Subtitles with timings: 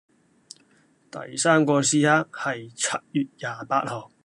[1.11, 4.09] 第三個時刻係七月廿八號